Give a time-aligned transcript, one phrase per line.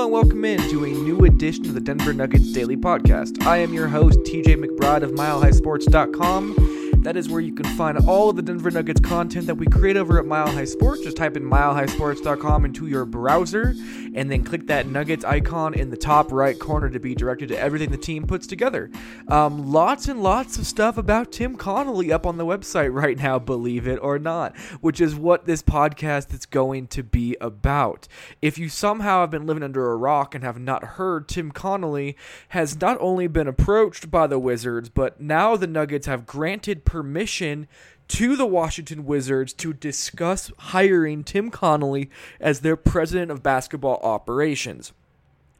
[0.00, 3.44] And welcome in to a new edition of the Denver Nuggets Daily Podcast.
[3.44, 7.02] I am your host, TJ McBride of MileHighSports.com.
[7.02, 9.98] That is where you can find all of the Denver Nuggets content that we create
[9.98, 11.02] over at Mile High Sports.
[11.02, 13.74] Just type in milehighsports.com into your browser
[14.14, 17.58] and then click that Nuggets icon in the top right corner to be directed to
[17.58, 18.90] everything the team puts together.
[19.28, 23.38] Um, lots and lots of stuff about Tim Connolly up on the website right now,
[23.38, 28.08] believe it or not, which is what this podcast is going to be about.
[28.42, 32.16] If you somehow have been living under a rock and have not heard, Tim Connolly
[32.48, 37.68] has not only been approached by the Wizards, but now the Nuggets have granted permission
[38.10, 42.10] to the Washington Wizards to discuss hiring Tim Connolly
[42.40, 44.92] as their president of basketball operations.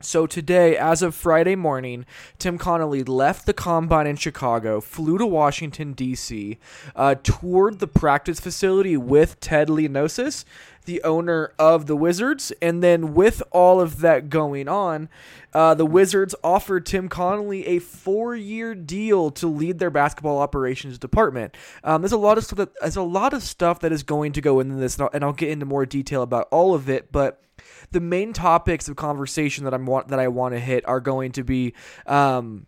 [0.02, 2.06] So today, as of Friday morning,
[2.38, 6.58] Tim Connolly left the combine in Chicago, flew to Washington D.C.,
[6.96, 10.46] uh, toured the practice facility with Ted Leonsis,
[10.86, 15.10] the owner of the Wizards, and then with all of that going on,
[15.52, 21.54] uh, the Wizards offered Tim Connolly a four-year deal to lead their basketball operations department.
[21.84, 24.32] Um, there's a lot of stuff that there's a lot of stuff that is going
[24.32, 26.88] to go into this, and I'll, and I'll get into more detail about all of
[26.88, 27.42] it, but
[27.90, 31.32] the main topics of conversation that I'm want that I want to hit are going
[31.32, 31.74] to be
[32.06, 32.66] um,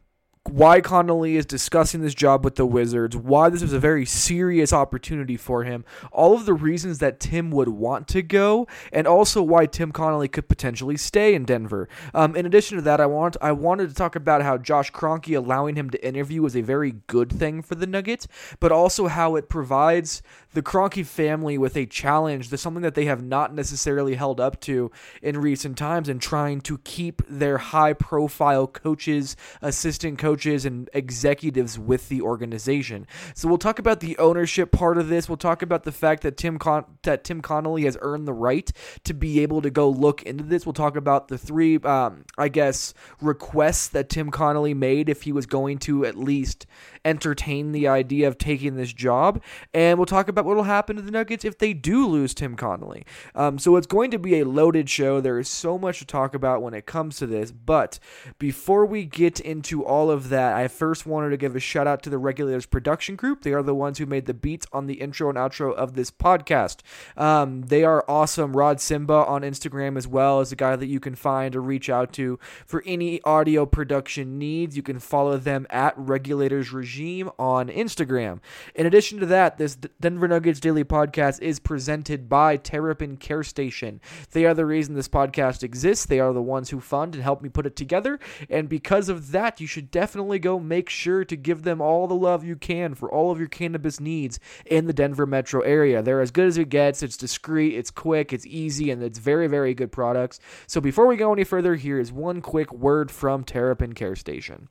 [0.48, 4.72] why Connolly is discussing this job with the Wizards, why this is a very serious
[4.72, 9.40] opportunity for him, all of the reasons that Tim would want to go, and also
[9.40, 11.88] why Tim Connolly could potentially stay in Denver.
[12.12, 15.36] Um, in addition to that, I want I wanted to talk about how Josh Kroenke
[15.36, 18.26] allowing him to interview was a very good thing for the Nuggets,
[18.58, 20.22] but also how it provides
[20.54, 22.50] the Kroenke family with a challenge.
[22.50, 24.90] That's something that they have not necessarily held up to
[25.22, 31.78] in recent times, and trying to keep their high-profile coaches, assistant coaches coaches and executives
[31.78, 33.06] with the organization.
[33.34, 35.28] So we'll talk about the ownership part of this.
[35.28, 38.72] We'll talk about the fact that Tim Con- that Tim Connolly has earned the right
[39.04, 40.64] to be able to go look into this.
[40.64, 45.32] We'll talk about the three, um, I guess, requests that Tim Connolly made if he
[45.32, 46.66] was going to at least
[47.04, 49.42] entertain the idea of taking this job.
[49.74, 52.56] And we'll talk about what will happen to the Nuggets if they do lose Tim
[52.56, 53.04] Connolly.
[53.34, 55.20] Um, so it's going to be a loaded show.
[55.20, 57.52] There is so much to talk about when it comes to this.
[57.52, 57.98] But
[58.38, 62.02] before we get into all of that, I first wanted to give a shout out
[62.04, 63.42] to the Regulators Production Group.
[63.42, 66.10] They are the ones who made the beats on the intro and outro of this
[66.10, 66.78] podcast.
[67.16, 68.56] Um, they are awesome.
[68.56, 71.88] Rod Simba on Instagram as well is a guy that you can find or reach
[71.88, 74.76] out to for any audio production needs.
[74.76, 78.40] You can follow them at Regulators Regime on Instagram.
[78.74, 84.00] In addition to that, this Denver Nuggets Daily Podcast is presented by Terrapin Care Station.
[84.30, 86.06] They are the reason this podcast exists.
[86.06, 88.18] They are the ones who fund and help me put it together.
[88.48, 92.14] And because of that, you should definitely go make sure to give them all the
[92.14, 96.00] love you can for all of your cannabis needs in the Denver metro area.
[96.00, 97.02] They're as good as it gets.
[97.02, 100.40] It's discreet, it's quick, it's easy, and it's very, very good products.
[100.66, 104.70] So before we go any further, here is one quick word from Terrapin Care Station.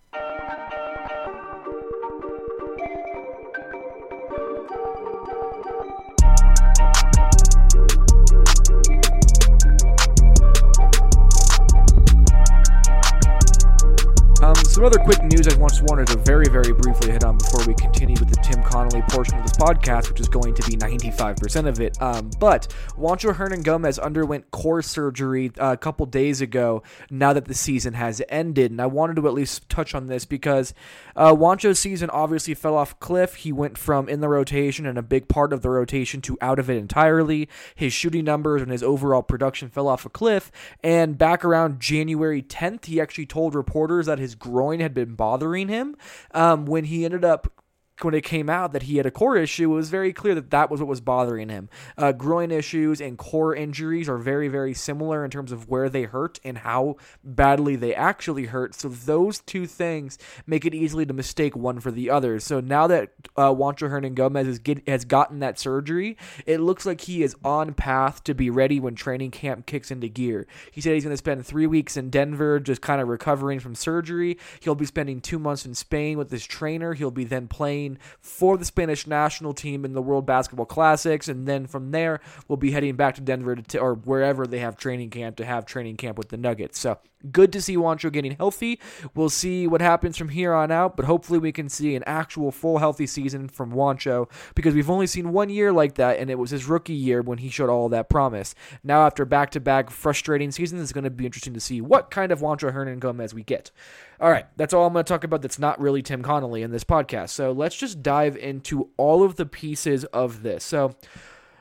[14.71, 17.73] some other quick news I once wanted to very, very briefly hit on before we
[17.73, 21.67] continue with the Tim Connolly portion of this podcast, which is going to be 95%
[21.67, 22.01] of it.
[22.01, 27.53] Um, but Juancho Hernangomez underwent core surgery uh, a couple days ago now that the
[27.53, 28.71] season has ended.
[28.71, 30.73] And I wanted to at least touch on this because
[31.17, 33.35] uh, season obviously fell off a cliff.
[33.35, 36.59] He went from in the rotation and a big part of the rotation to out
[36.59, 37.49] of it entirely.
[37.75, 40.49] His shooting numbers and his overall production fell off a cliff.
[40.81, 45.67] And back around January 10th, he actually told reporters that his groin had been bothering
[45.69, 45.95] him
[46.33, 47.60] um, when he ended up
[48.03, 50.51] when it came out that he had a core issue, it was very clear that
[50.51, 51.69] that was what was bothering him.
[51.97, 56.03] Uh, groin issues and core injuries are very, very similar in terms of where they
[56.03, 58.75] hurt and how badly they actually hurt.
[58.75, 62.39] So those two things make it easily to mistake one for the other.
[62.39, 67.01] So now that uh, Juancho Hernangomez has, get, has gotten that surgery, it looks like
[67.01, 70.47] he is on path to be ready when training camp kicks into gear.
[70.71, 73.75] He said he's going to spend three weeks in Denver just kind of recovering from
[73.75, 74.37] surgery.
[74.59, 76.93] He'll be spending two months in Spain with his trainer.
[76.93, 81.47] He'll be then playing for the Spanish national team in the World Basketball Classics, and
[81.47, 84.77] then from there we'll be heading back to Denver to t- or wherever they have
[84.77, 86.79] training camp to have training camp with the Nuggets.
[86.79, 86.99] So
[87.31, 88.79] good to see Juancho getting healthy.
[89.13, 92.51] We'll see what happens from here on out, but hopefully we can see an actual
[92.51, 96.39] full healthy season from Juancho because we've only seen one year like that, and it
[96.39, 98.55] was his rookie year when he showed all that promise.
[98.83, 102.11] Now, after back to back frustrating seasons, it's going to be interesting to see what
[102.11, 103.71] kind of Juancho Hernangomez we get.
[104.19, 106.69] All right, that's all I'm going to talk about that's not really Tim Connolly in
[106.69, 107.29] this podcast.
[107.29, 110.63] So let's just dive into all of the pieces of this.
[110.63, 110.95] So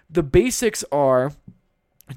[0.09, 1.33] the basics are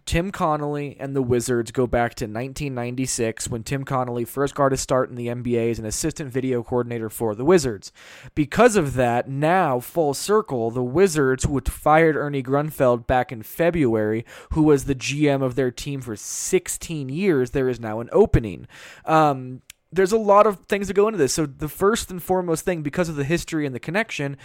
[0.05, 4.81] Tim Connolly and the Wizards go back to 1996 when Tim Connolly first got his
[4.81, 7.91] start in the NBA as an assistant video coordinator for the Wizards.
[8.35, 14.25] Because of that, now, full circle, the Wizards, who fired Ernie Grunfeld back in February,
[14.51, 18.67] who was the GM of their team for 16 years, there is now an opening.
[19.05, 19.61] Um,
[19.93, 21.33] there's a lot of things that go into this.
[21.33, 24.37] So the first and foremost thing, because of the history and the connection,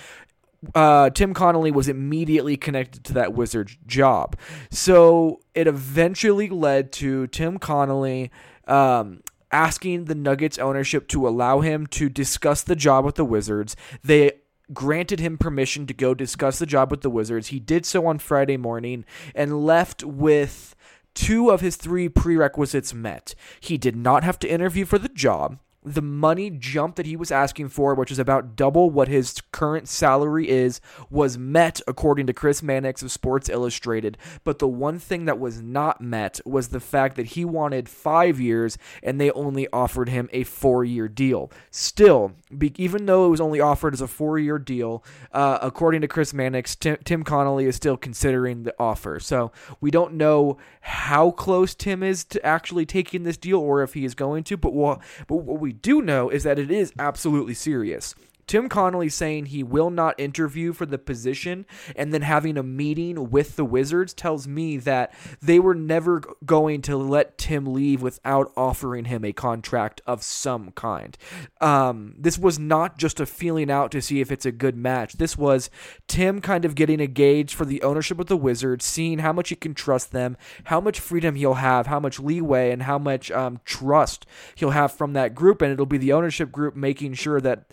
[0.74, 4.36] uh, Tim Connolly was immediately connected to that Wizards job.
[4.70, 8.30] So it eventually led to Tim Connolly
[8.66, 9.22] um,
[9.52, 13.76] asking the Nuggets ownership to allow him to discuss the job with the Wizards.
[14.02, 14.32] They
[14.72, 17.48] granted him permission to go discuss the job with the Wizards.
[17.48, 19.04] He did so on Friday morning
[19.34, 20.74] and left with
[21.18, 23.34] two of his three prerequisites met.
[23.58, 25.58] He did not have to interview for the job
[25.94, 29.88] the money jump that he was asking for, which is about double what his current
[29.88, 30.80] salary is,
[31.10, 34.18] was met according to Chris Mannix of Sports Illustrated.
[34.44, 38.40] But the one thing that was not met was the fact that he wanted five
[38.40, 41.50] years and they only offered him a four year deal.
[41.70, 46.00] Still, be, even though it was only offered as a four year deal, uh, according
[46.02, 49.20] to Chris Mannix, Tim, Tim Connolly is still considering the offer.
[49.20, 53.94] So we don't know how close Tim is to actually taking this deal or if
[53.94, 56.92] he is going to, but, we'll, but what we do know is that it is
[56.98, 58.14] absolutely serious.
[58.48, 63.30] Tim Connolly saying he will not interview for the position and then having a meeting
[63.30, 68.50] with the Wizards tells me that they were never going to let Tim leave without
[68.56, 71.16] offering him a contract of some kind.
[71.60, 75.14] Um, this was not just a feeling out to see if it's a good match.
[75.14, 75.68] This was
[76.06, 79.50] Tim kind of getting a gauge for the ownership of the Wizards, seeing how much
[79.50, 83.30] he can trust them, how much freedom he'll have, how much leeway, and how much
[83.30, 84.24] um, trust
[84.54, 85.60] he'll have from that group.
[85.60, 87.70] And it'll be the ownership group making sure that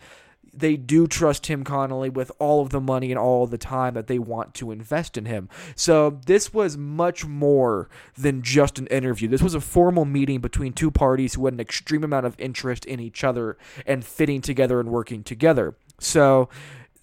[0.57, 4.07] they do trust Tim Connolly with all of the money and all the time that
[4.07, 5.49] they want to invest in him.
[5.75, 9.27] So this was much more than just an interview.
[9.27, 12.85] This was a formal meeting between two parties who had an extreme amount of interest
[12.85, 15.75] in each other and fitting together and working together.
[15.99, 16.49] So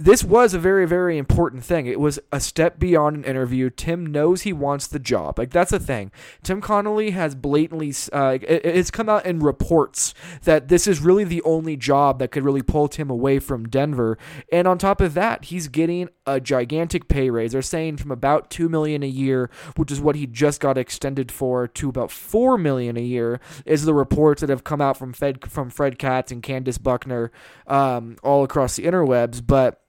[0.05, 1.87] this was a very very important thing.
[1.87, 3.71] It was a step beyond an interview.
[3.71, 5.39] Tim knows he wants the job.
[5.39, 6.11] Like that's the thing.
[6.43, 10.15] Tim connolly has blatantly uh, it, it's come out in reports
[10.45, 14.19] that this is really the only job that could really pull tim away from denver.
[14.51, 17.53] And on top of that he's getting a gigantic pay raise.
[17.53, 21.31] They're saying from about 2 million a year which is what he just got extended
[21.31, 25.13] for to about 4 million a year is the reports that have come out from
[25.13, 27.31] fed from fred katz and candace buckner
[27.67, 29.45] um, all across the interwebs.
[29.45, 29.83] But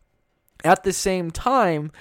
[0.63, 1.91] at the same time,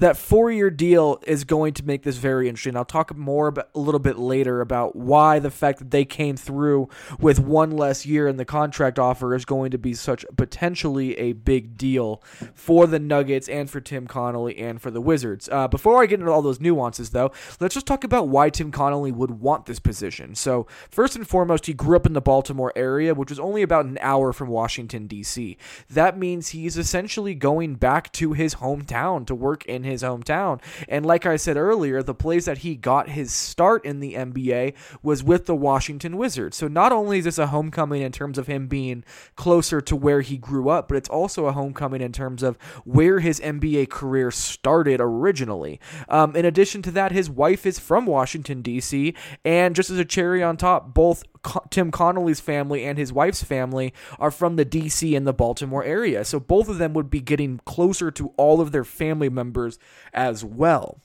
[0.00, 2.76] that four year deal is going to make this very interesting.
[2.76, 6.36] I'll talk more about, a little bit later about why the fact that they came
[6.36, 6.88] through
[7.18, 11.34] with one less year in the contract offer is going to be such potentially a
[11.34, 12.22] big deal
[12.54, 15.48] for the Nuggets and for Tim Connolly and for the Wizards.
[15.52, 17.30] Uh, before I get into all those nuances, though,
[17.60, 20.34] let's just talk about why Tim Connolly would want this position.
[20.34, 23.84] So, first and foremost, he grew up in the Baltimore area, which is only about
[23.84, 25.58] an hour from Washington, D.C.
[25.90, 30.60] That means he's essentially going back to his hometown to work in his hometown.
[30.88, 34.74] And like I said earlier, the place that he got his start in the NBA
[35.02, 36.56] was with the Washington Wizards.
[36.56, 39.04] So not only is this a homecoming in terms of him being
[39.36, 43.20] closer to where he grew up, but it's also a homecoming in terms of where
[43.20, 45.80] his NBA career started originally.
[46.08, 50.04] Um, in addition to that, his wife is from Washington, D.C., and just as a
[50.04, 51.24] cherry on top, both
[51.70, 56.24] Tim Connolly's family and his wife's family are from the DC and the Baltimore area.
[56.24, 59.78] So both of them would be getting closer to all of their family members
[60.12, 61.00] as well.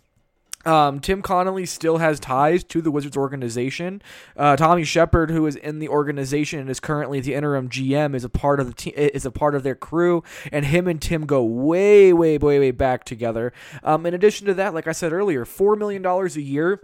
[0.66, 4.02] Um, Tim Connolly still has ties to the Wizards organization.
[4.36, 8.24] Uh, Tommy Sheppard, who is in the organization and is currently the interim GM, is
[8.24, 8.94] a part of the team.
[8.96, 12.72] Is a part of their crew, and him and Tim go way, way, way, way
[12.72, 13.54] back together.
[13.84, 16.82] Um, in addition to that, like I said earlier, four million dollars a year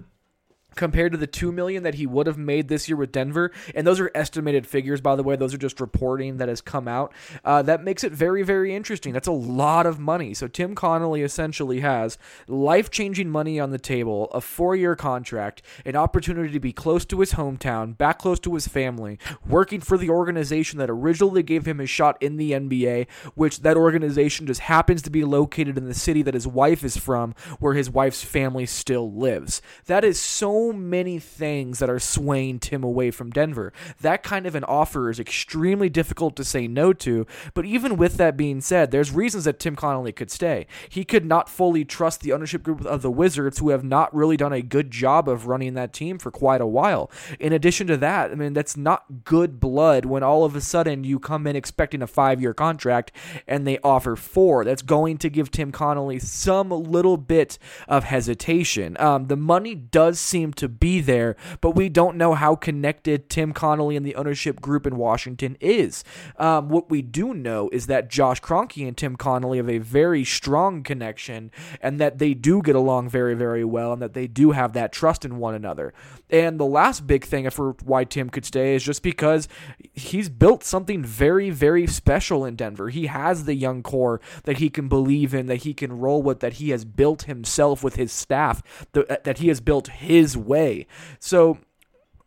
[0.76, 3.86] compared to the 2 million that he would have made this year with Denver and
[3.86, 7.14] those are estimated figures by the way those are just reporting that has come out
[7.44, 9.14] uh, that makes it very very interesting.
[9.14, 10.34] That's a lot of money.
[10.34, 16.52] So Tim Connolly essentially has life-changing money on the table a four-year contract an opportunity
[16.54, 20.80] to be close to his hometown back close to his family working for the organization
[20.80, 25.10] that originally gave him his shot in the NBA which that organization just happens to
[25.10, 29.12] be located in the city that his wife is from where his wife's family still
[29.12, 29.62] lives.
[29.86, 33.74] That is so many things that are swaying Tim away from Denver.
[34.02, 38.18] That kind of an offer is extremely difficult to say no to, but even with
[38.18, 40.68] that being said, there's reasons that Tim Connolly could stay.
[40.90, 44.38] He could not fully trust the ownership group of the Wizards, who have not really
[44.38, 47.12] done a good job of running that team for quite a while.
[47.40, 51.04] In addition to that, I mean, that's not good blood when all of a sudden
[51.04, 53.12] you come in expecting a five year contract
[53.48, 54.64] and they offer four.
[54.66, 58.98] That's going to give Tim Connolly some little bit of hesitation.
[59.00, 63.54] Um, the money does seem to be there, but we don't know how connected Tim
[63.54, 66.04] Connolly and the ownership group in Washington is.
[66.38, 70.24] Um, what we do know is that Josh Kroenke and Tim Connolly have a very
[70.24, 74.52] strong connection, and that they do get along very, very well, and that they do
[74.52, 75.94] have that trust in one another.
[76.30, 79.48] And the last big thing for why Tim could stay is just because
[79.94, 82.90] he's built something very, very special in Denver.
[82.90, 86.40] He has the young core that he can believe in, that he can roll with,
[86.40, 88.62] that he has built himself with his staff,
[88.94, 90.88] that he has built his way.
[91.20, 91.58] So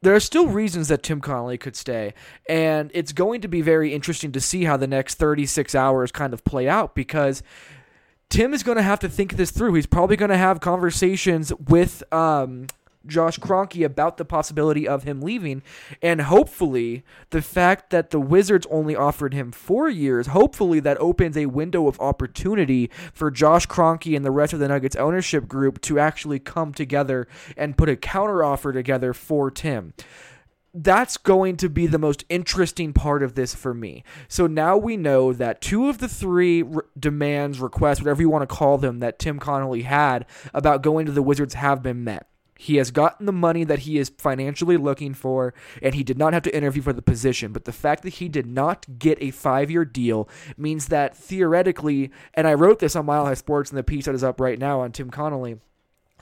[0.02, 2.14] there are still reasons that Tim Connolly could stay,
[2.48, 6.32] and it's going to be very interesting to see how the next 36 hours kind
[6.32, 7.42] of play out because
[8.28, 9.74] Tim is going to have to think this through.
[9.74, 12.66] He's probably going to have conversations with um,
[13.06, 15.62] Josh Kroenke about the possibility of him leaving,
[16.02, 21.36] and hopefully the fact that the Wizards only offered him four years, hopefully that opens
[21.36, 25.80] a window of opportunity for Josh Kroenke and the rest of the Nuggets ownership group
[25.82, 29.94] to actually come together and put a counteroffer together for Tim
[30.74, 34.02] that's going to be the most interesting part of this for me.
[34.26, 38.42] So now we know that two of the three re- demands, requests, whatever you want
[38.48, 42.26] to call them, that Tim Connolly had about going to the Wizards have been met.
[42.56, 46.32] He has gotten the money that he is financially looking for, and he did not
[46.32, 47.52] have to interview for the position.
[47.52, 52.10] But the fact that he did not get a five year deal means that theoretically,
[52.34, 54.58] and I wrote this on Mile High Sports in the piece that is up right
[54.58, 55.58] now on Tim Connolly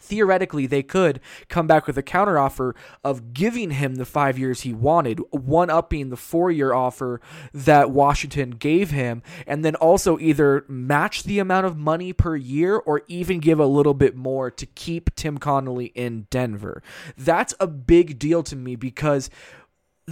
[0.03, 4.73] theoretically they could come back with a counteroffer of giving him the five years he
[4.73, 7.21] wanted, one upping the four year offer
[7.55, 12.77] that Washington gave him, and then also either match the amount of money per year
[12.77, 16.83] or even give a little bit more to keep Tim Connolly in Denver.
[17.17, 19.31] That's a big deal to me because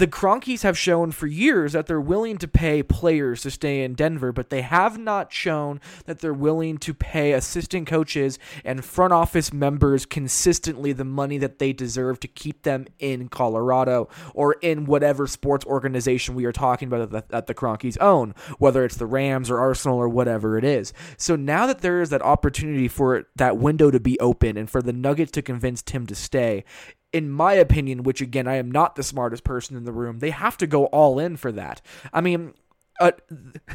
[0.01, 3.93] the Kroenkes have shown for years that they're willing to pay players to stay in
[3.93, 9.13] Denver, but they have not shown that they're willing to pay assistant coaches and front
[9.13, 14.87] office members consistently the money that they deserve to keep them in Colorado or in
[14.87, 19.05] whatever sports organization we are talking about that, that the Kroenkes own, whether it's the
[19.05, 20.95] Rams or Arsenal or whatever it is.
[21.19, 24.81] So now that there is that opportunity for that window to be open and for
[24.81, 26.65] the Nuggets to convince Tim to stay,
[27.13, 30.31] in my opinion, which again, I am not the smartest person in the room, they
[30.31, 31.81] have to go all in for that.
[32.13, 32.55] I mean,
[33.01, 33.13] uh,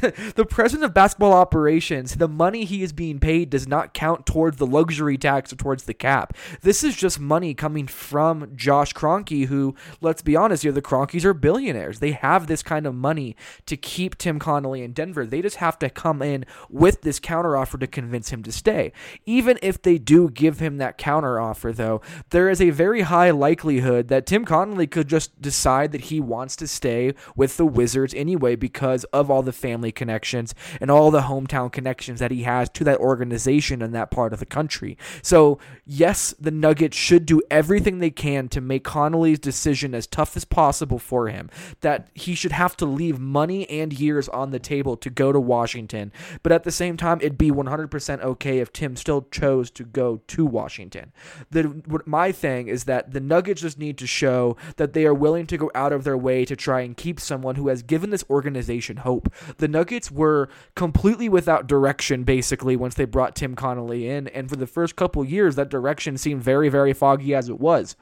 [0.36, 4.56] the president of basketball operations, the money he is being paid does not count towards
[4.56, 6.36] the luxury tax or towards the cap.
[6.62, 11.24] This is just money coming from Josh Kroenke, who, let's be honest here, the Kroenkes
[11.24, 11.98] are billionaires.
[11.98, 15.26] They have this kind of money to keep Tim Connolly in Denver.
[15.26, 18.92] They just have to come in with this counteroffer to convince him to stay.
[19.24, 24.08] Even if they do give him that counteroffer, though, there is a very high likelihood
[24.08, 28.54] that Tim Connolly could just decide that he wants to stay with the Wizards anyway
[28.54, 32.84] because of all the family connections and all the hometown connections that he has to
[32.84, 34.96] that organization in that part of the country.
[35.22, 40.36] So, yes, the Nuggets should do everything they can to make Connolly's decision as tough
[40.36, 41.50] as possible for him.
[41.80, 45.40] That he should have to leave money and years on the table to go to
[45.40, 46.12] Washington.
[46.42, 50.20] But at the same time, it'd be 100% okay if Tim still chose to go
[50.28, 51.12] to Washington.
[51.50, 55.46] The, my thing is that the Nuggets just need to show that they are willing
[55.46, 58.24] to go out of their way to try and keep someone who has given this
[58.30, 59.32] organization hope.
[59.58, 64.56] The Nuggets were completely without direction basically once they brought Tim Connolly in, and for
[64.56, 67.96] the first couple years, that direction seemed very, very foggy as it was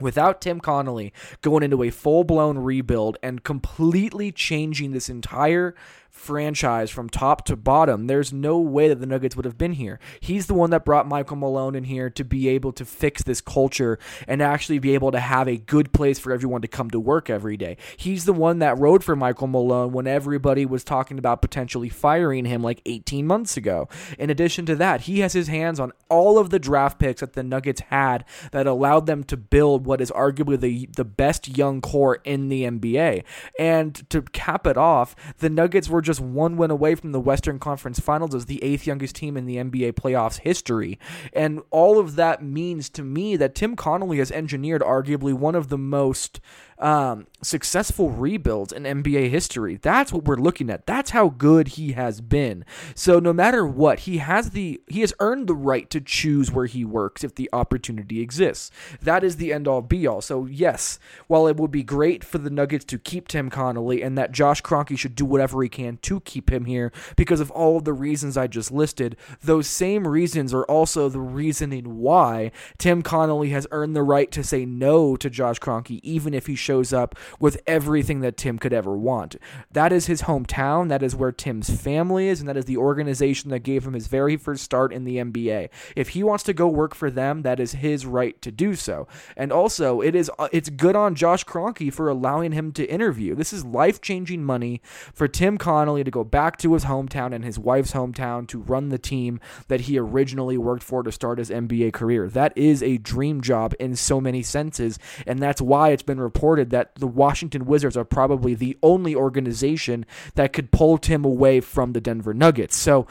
[0.00, 5.74] without Tim Connolly going into a full blown rebuild and completely changing this entire
[6.18, 8.06] franchise from top to bottom.
[8.06, 9.98] There's no way that the Nuggets would have been here.
[10.20, 13.40] He's the one that brought Michael Malone in here to be able to fix this
[13.40, 17.00] culture and actually be able to have a good place for everyone to come to
[17.00, 17.76] work every day.
[17.96, 22.44] He's the one that rode for Michael Malone when everybody was talking about potentially firing
[22.44, 23.88] him like 18 months ago.
[24.18, 27.34] In addition to that, he has his hands on all of the draft picks that
[27.34, 31.80] the Nuggets had that allowed them to build what is arguably the the best young
[31.80, 33.24] core in the NBA.
[33.58, 37.58] And to cap it off, the Nuggets were just one win away from the Western
[37.58, 40.98] Conference Finals as the eighth youngest team in the NBA playoffs history.
[41.34, 45.68] And all of that means to me that Tim Connolly has engineered arguably one of
[45.68, 46.40] the most
[46.78, 49.76] um, successful rebuilds in NBA history.
[49.76, 50.86] That's what we're looking at.
[50.86, 52.64] That's how good he has been.
[52.94, 56.66] So no matter what, he has the he has earned the right to choose where
[56.66, 58.70] he works if the opportunity exists.
[59.02, 60.20] That is the end all be all.
[60.20, 64.16] So yes, while it would be great for the Nuggets to keep Tim Connolly and
[64.16, 67.78] that Josh Kroenke should do whatever he can to keep him here because of all
[67.78, 73.02] of the reasons I just listed, those same reasons are also the reasoning why Tim
[73.02, 76.92] Connolly has earned the right to say no to Josh Kroenke even if he shows
[76.92, 79.36] up with everything that Tim could ever want.
[79.72, 80.88] That is his hometown.
[80.88, 84.06] That is where Tim's family is, and that is the organization that gave him his
[84.06, 85.68] very first start in the NBA.
[85.96, 89.06] If he wants to go work for them, that is his right to do so.
[89.36, 93.34] And also, it is uh, it's good on Josh Kroenke for allowing him to interview.
[93.34, 94.80] This is life changing money
[95.12, 98.88] for Tim Connolly to go back to his hometown and his wife's hometown to run
[98.88, 102.28] the team that he originally worked for to start his NBA career.
[102.28, 106.38] That is a dream job in so many senses, and that's why it's been reported
[106.38, 111.60] reported that the Washington Wizards are probably the only organization that could pull Tim away
[111.60, 112.76] from the Denver Nuggets.
[112.76, 113.06] So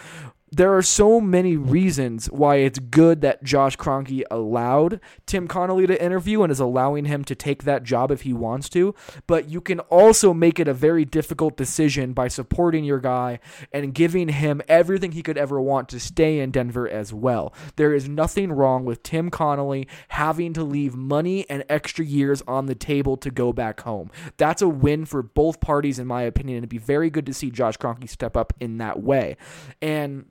[0.50, 6.01] there are so many reasons why it's good that Josh Kroenke allowed Tim Connolly to
[6.01, 8.96] interview and is allowing him to take that job if he wants to.
[9.27, 13.39] But you can also make it a very difficult decision by supporting your guy
[13.74, 17.54] and giving him everything he could ever want to stay in Denver as well.
[17.75, 22.68] There is nothing wrong with Tim Connolly having to leave money and extra years on
[22.68, 24.12] the table to go back home.
[24.38, 26.60] That's a win for both parties, in my opinion.
[26.60, 29.36] It'd be very good to see Josh Kroenke step up in that way.
[29.82, 30.25] And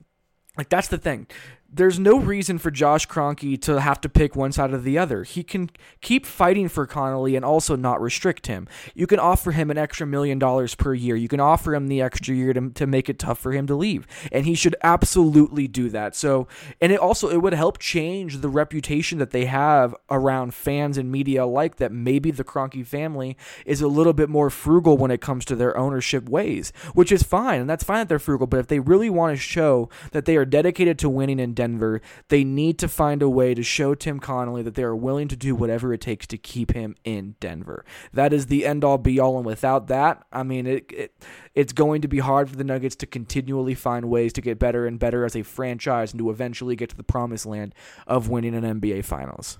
[0.57, 1.27] like that's the thing
[1.69, 5.23] there's no reason for Josh Kroenke to have to pick one side or the other.
[5.23, 5.69] He can
[6.01, 8.67] keep fighting for Connolly and also not restrict him.
[8.95, 11.15] You can offer him an extra million dollars per year.
[11.15, 13.75] You can offer him the extra year to, to make it tough for him to
[13.75, 14.07] leave.
[14.31, 16.15] And he should absolutely do that.
[16.15, 16.47] So,
[16.79, 21.11] and it also, it would help change the reputation that they have around fans and
[21.11, 25.19] media alike that maybe the Kroenke family is a little bit more frugal when it
[25.19, 27.59] comes to their ownership ways, which is fine.
[27.59, 28.47] And that's fine that they're frugal.
[28.47, 31.99] But if they really want to show that they are dedicated to winning and Denver.
[32.29, 35.35] They need to find a way to show Tim Connolly that they are willing to
[35.35, 37.83] do whatever it takes to keep him in Denver.
[38.13, 39.35] That is the end all be all.
[39.35, 41.23] And without that, I mean, it, it
[41.55, 44.85] it's going to be hard for the Nuggets to continually find ways to get better
[44.85, 47.73] and better as a franchise and to eventually get to the promised land
[48.05, 49.57] of winning an NBA Finals.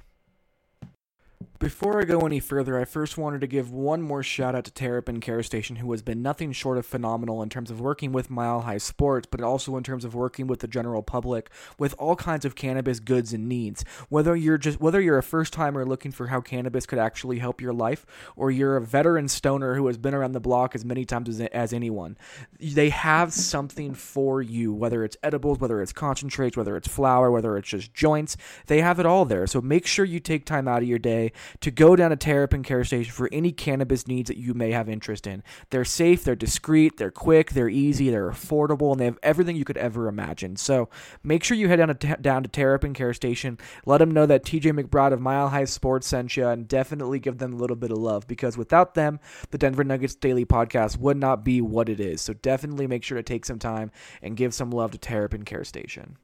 [1.60, 4.72] Before I go any further, I first wanted to give one more shout out to
[4.72, 8.30] Terrapin Care Station, who has been nothing short of phenomenal in terms of working with
[8.30, 12.16] Mile High Sports, but also in terms of working with the general public with all
[12.16, 13.84] kinds of cannabis goods and needs.
[14.10, 17.60] Whether you're just whether you're a first timer looking for how cannabis could actually help
[17.60, 21.06] your life, or you're a veteran stoner who has been around the block as many
[21.06, 22.18] times as, as anyone,
[22.60, 24.72] they have something for you.
[24.74, 29.00] Whether it's edibles, whether it's concentrates, whether it's flower, whether it's just joints, they have
[29.00, 29.48] it all there.
[29.48, 32.64] So make sure you take time out of your day to go down to Terrapin
[32.64, 35.44] Care Station for any cannabis needs that you may have interest in.
[35.70, 39.66] They're safe, they're discreet, they're quick, they're easy, they're affordable, and they have everything you
[39.66, 40.56] could ever imagine.
[40.56, 40.90] So
[41.24, 43.58] make sure you head down to, down to Terrapin Care Station.
[43.86, 47.38] Let them know that TJ McBride of Mile High Sports sent you, and definitely give
[47.38, 49.20] them a little bit of love because without them,
[49.52, 52.22] the Denver Nuggets Daily Podcast would not be what it is.
[52.22, 55.64] So definitely make sure to take some time and give some love to Terrapin Care
[55.64, 56.18] Station.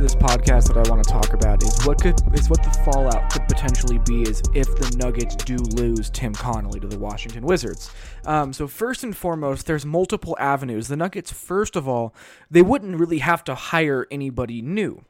[0.00, 3.46] Podcast that I want to talk about is what could is what the fallout could
[3.48, 7.90] potentially be is if the Nuggets do lose Tim Connolly to the Washington Wizards.
[8.24, 10.88] Um, so first and foremost, there's multiple avenues.
[10.88, 12.14] The Nuggets, first of all,
[12.50, 15.04] they wouldn't really have to hire anybody new.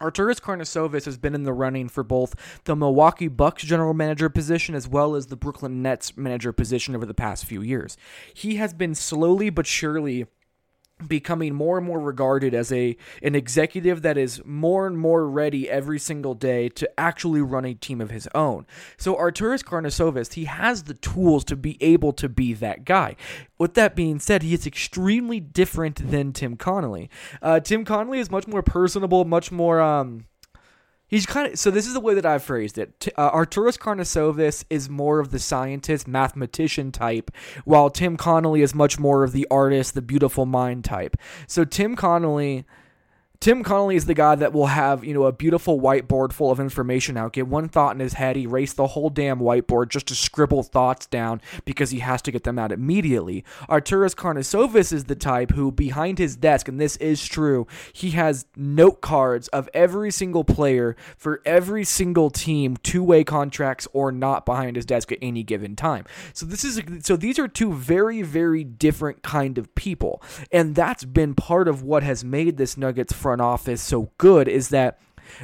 [0.00, 2.34] Arturas Karnisovas has been in the running for both
[2.64, 7.04] the Milwaukee Bucks general manager position as well as the Brooklyn Nets manager position over
[7.04, 7.96] the past few years.
[8.32, 10.26] He has been slowly but surely
[11.06, 15.68] becoming more and more regarded as a an executive that is more and more ready
[15.68, 18.66] every single day to actually run a team of his own.
[18.96, 23.16] So Arturas Karnisovas, he has the tools to be able to be that guy.
[23.58, 27.10] With that being said, he is extremely different than Tim Connolly.
[27.42, 30.24] Uh, Tim Connolly is much more personable, much more um
[31.08, 31.70] He's kind of so.
[31.70, 33.08] This is the way that I've phrased it.
[33.16, 37.30] Uh, Arturas Karnisovas is more of the scientist, mathematician type,
[37.64, 41.16] while Tim Connolly is much more of the artist, the beautiful mind type.
[41.46, 42.66] So Tim Connolly
[43.40, 46.58] Tim Connolly is the guy that will have, you know, a beautiful whiteboard full of
[46.58, 50.16] information out, get one thought in his head, erase the whole damn whiteboard just to
[50.16, 53.44] scribble thoughts down because he has to get them out immediately.
[53.68, 58.46] Arturas Karnisovas is the type who, behind his desk, and this is true, he has
[58.56, 64.74] note cards of every single player for every single team, two-way contracts or not behind
[64.74, 66.04] his desk at any given time.
[66.32, 70.20] So this is so these are two very, very different kind of people.
[70.50, 74.70] And that's been part of what has made this Nuggets front office so good is
[74.70, 74.98] that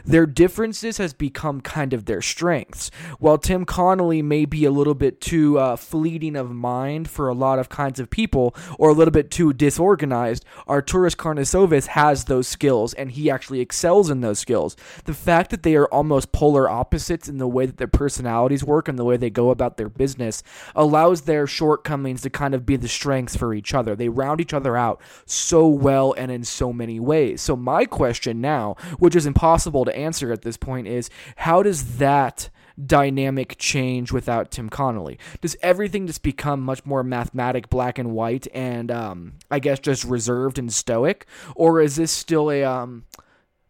[0.05, 2.91] their differences has become kind of their strengths.
[3.19, 7.35] While Tim Connolly may be a little bit too uh, fleeting of mind for a
[7.35, 12.49] lot of kinds of people, or a little bit too disorganized, Arturas Karnisovas has those
[12.49, 14.77] skills, and he actually excels in those skills.
[15.05, 18.89] The fact that they are almost polar opposites in the way that their personalities work
[18.89, 20.43] and the way they go about their business
[20.75, 23.95] allows their shortcomings to kind of be the strengths for each other.
[23.97, 27.41] They round each other out so well and in so many ways.
[27.41, 31.63] So my question now, which is impossible impossible to answer at this point is how
[31.63, 32.51] does that
[32.87, 35.19] dynamic change without Tim Connolly?
[35.41, 40.05] Does everything just become much more mathematic, black and white, and um, I guess just
[40.05, 43.05] reserved and stoic, or is this still a um,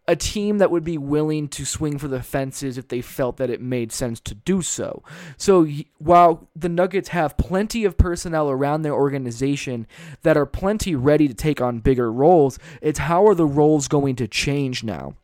[0.07, 3.49] a team that would be willing to swing for the fences if they felt that
[3.49, 5.03] it made sense to do so.
[5.39, 9.87] So while the Nuggets have plenty of personnel around their organization
[10.21, 14.15] that are plenty ready to take on bigger roles, it's how are the roles going
[14.17, 15.15] to change now?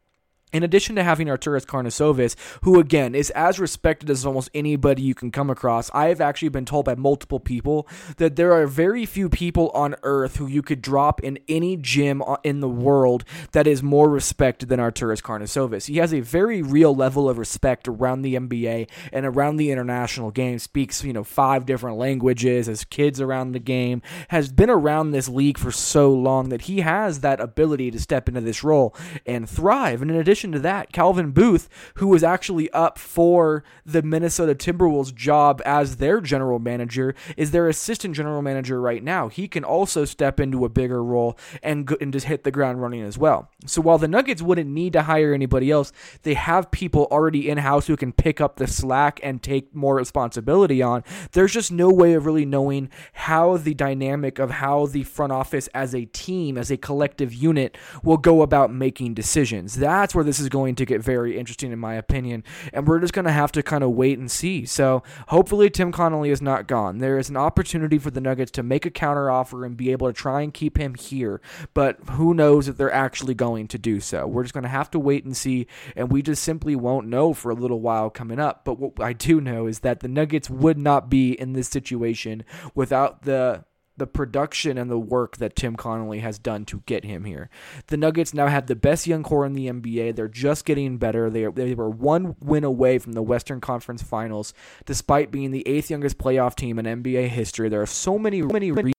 [0.53, 5.15] In addition to having Arturas Karnisovas, who again is as respected as almost anybody you
[5.15, 7.87] can come across, I have actually been told by multiple people
[8.17, 12.21] that there are very few people on earth who you could drop in any gym
[12.23, 15.87] uh, in the world that is more respected than Arturas Karnisovas.
[15.87, 20.33] He has a very real level of respect around the NBA and around the international
[20.33, 20.59] game.
[20.59, 25.29] Speaks, you know, five different languages, has kids around the game, has been around this
[25.29, 29.49] league for so long that he has that ability to step into this role and
[29.49, 30.03] thrive.
[30.03, 34.55] And in addition addition to that, Calvin Booth, who was actually up for the Minnesota
[34.55, 39.29] Timberwolves job as their general manager, is their assistant general manager right now.
[39.29, 43.03] He can also step into a bigger role and, and just hit the ground running
[43.03, 43.51] as well.
[43.67, 47.59] So while the Nuggets wouldn't need to hire anybody else, they have people already in
[47.59, 51.05] house who can pick up the slack and take more responsibility on.
[51.33, 55.69] There's just no way of really knowing how the dynamic of how the front office
[55.75, 59.75] as a team, as a collective unit, will go about making decisions.
[59.75, 62.45] That's where this is going to get very interesting, in my opinion.
[62.73, 64.65] And we're just going to have to kind of wait and see.
[64.65, 66.99] So hopefully, Tim Connolly is not gone.
[66.99, 70.13] There is an opportunity for the Nuggets to make a counteroffer and be able to
[70.13, 71.41] try and keep him here.
[71.75, 74.25] But who knows if they're actually going to do so?
[74.25, 75.67] We're just going to have to wait and see.
[75.97, 78.65] And we just simply won't know for a little while coming up.
[78.65, 82.45] But what I do know is that the Nuggets would not be in this situation
[82.77, 83.65] without the
[84.01, 87.51] the production and the work that Tim Connolly has done to get him here.
[87.89, 90.17] The Nuggets now have the best young core in the NBA.
[90.17, 91.29] They're just getting better.
[91.29, 94.55] They, they were one win away from the Western Conference Finals,
[94.87, 97.69] despite being the eighth youngest playoff team in NBA history.
[97.69, 98.95] There are so many, many reasons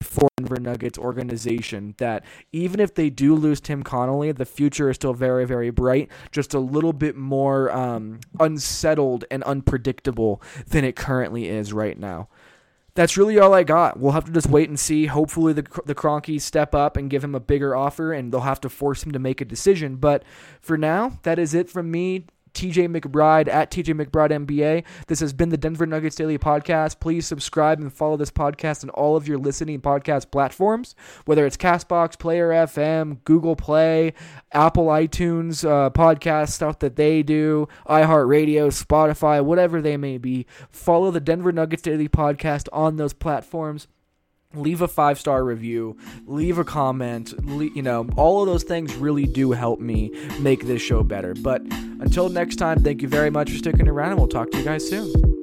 [0.00, 4.94] for Denver Nuggets organization that even if they do lose Tim Connolly, the future is
[4.94, 10.94] still very, very bright, just a little bit more um, unsettled and unpredictable than it
[10.94, 12.28] currently is right now
[12.96, 13.98] that's really all I got.
[14.00, 15.06] We'll have to just wait and see.
[15.06, 18.60] Hopefully, the the Kroenkes step up and give him a bigger offer, and they'll have
[18.62, 19.96] to force him to make a decision.
[19.96, 20.24] But
[20.60, 22.26] for now, that is it from me.
[22.56, 24.84] TJ McBride at TJ McBride NBA.
[25.08, 27.00] This has been the Denver Nuggets Daily Podcast.
[27.00, 30.94] Please subscribe and follow this podcast on all of your listening podcast platforms,
[31.26, 34.14] whether it's Castbox, Player FM, Google Play,
[34.52, 40.46] Apple iTunes, uh, podcast stuff that they do, iHeartRadio, Spotify, whatever they may be.
[40.70, 43.86] Follow the Denver Nuggets Daily Podcast on those platforms
[44.56, 47.34] leave a five star review, leave a comment.
[47.44, 51.34] you know, all of those things really do help me make this show better.
[51.34, 54.58] But until next time, thank you very much for sticking around, and we'll talk to
[54.58, 55.35] you guys soon.